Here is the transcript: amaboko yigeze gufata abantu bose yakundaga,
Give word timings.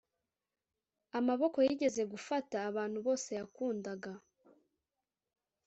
amaboko 1.19 1.57
yigeze 1.67 2.01
gufata 2.13 2.55
abantu 2.69 2.97
bose 3.05 3.29
yakundaga, 3.39 4.11